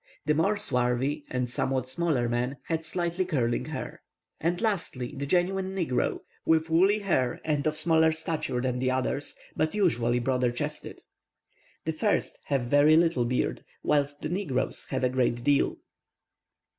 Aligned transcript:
The 0.25 0.33
more 0.33 0.57
swarthy 0.57 1.25
and 1.29 1.47
somewhat 1.47 1.87
smaller 1.87 2.27
men 2.27 2.57
had 2.63 2.83
slightly 2.83 3.23
curling 3.23 3.65
hair. 3.65 4.01
And 4.39 4.59
lastly, 4.59 5.13
the 5.15 5.27
genuine 5.27 5.75
negro, 5.75 6.21
with 6.43 6.71
woolly 6.71 6.97
hair 6.97 7.39
and 7.45 7.67
of 7.67 7.77
smaller 7.77 8.11
stature 8.11 8.59
than 8.61 8.79
the 8.79 8.89
others, 8.89 9.35
but 9.55 9.75
usually 9.75 10.17
broader 10.17 10.51
chested. 10.51 11.03
The 11.85 11.93
first 11.93 12.39
have 12.45 12.61
very 12.63 12.95
little 12.95 13.25
beard, 13.25 13.63
whilst 13.83 14.21
the 14.23 14.29
negroes 14.29 14.87
have 14.89 15.03
a 15.03 15.09
great 15.09 15.43
deal." 15.43 15.77